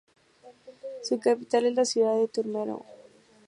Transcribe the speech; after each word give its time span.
Su 1.03 1.19
capital 1.19 1.67
es 1.67 1.75
la 1.75 1.85
ciudad 1.85 2.15
de 2.17 2.27
Turmero. 2.27 2.83